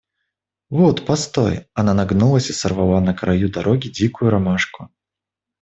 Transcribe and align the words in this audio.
Вот 0.71 1.05
постой.— 1.05 1.67
Она 1.75 1.93
нагнулась 1.93 2.49
и 2.49 2.53
сорвала 2.53 2.99
на 3.01 3.13
краю 3.13 3.51
дороги 3.51 3.87
дикую 3.87 4.31
ромашку. 4.31 4.89